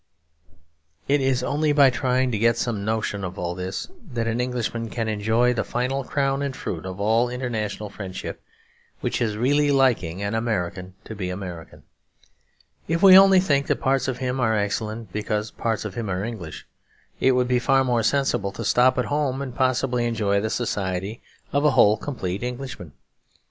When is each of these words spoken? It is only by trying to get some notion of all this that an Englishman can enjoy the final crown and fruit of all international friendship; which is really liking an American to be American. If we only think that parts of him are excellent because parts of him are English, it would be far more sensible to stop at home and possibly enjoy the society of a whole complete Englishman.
It 1.07 1.21
is 1.21 1.43
only 1.43 1.73
by 1.73 1.91
trying 1.91 2.31
to 2.31 2.39
get 2.39 2.57
some 2.57 2.83
notion 2.83 3.23
of 3.23 3.37
all 3.37 3.53
this 3.53 3.87
that 4.13 4.25
an 4.25 4.41
Englishman 4.41 4.89
can 4.89 5.07
enjoy 5.07 5.53
the 5.53 5.63
final 5.63 6.03
crown 6.03 6.41
and 6.41 6.55
fruit 6.55 6.87
of 6.87 6.99
all 6.99 7.29
international 7.29 7.91
friendship; 7.91 8.41
which 9.01 9.21
is 9.21 9.37
really 9.37 9.69
liking 9.69 10.23
an 10.23 10.33
American 10.33 10.95
to 11.03 11.13
be 11.13 11.29
American. 11.29 11.83
If 12.87 13.03
we 13.03 13.15
only 13.15 13.39
think 13.39 13.67
that 13.67 13.79
parts 13.81 14.07
of 14.07 14.17
him 14.17 14.39
are 14.39 14.57
excellent 14.57 15.13
because 15.13 15.51
parts 15.51 15.85
of 15.85 15.93
him 15.93 16.09
are 16.09 16.23
English, 16.23 16.65
it 17.19 17.33
would 17.33 17.47
be 17.47 17.59
far 17.59 17.83
more 17.83 18.01
sensible 18.01 18.51
to 18.53 18.65
stop 18.65 18.97
at 18.97 19.05
home 19.05 19.39
and 19.39 19.53
possibly 19.53 20.07
enjoy 20.07 20.41
the 20.41 20.49
society 20.49 21.21
of 21.53 21.63
a 21.63 21.69
whole 21.77 21.95
complete 21.95 22.41
Englishman. 22.41 22.93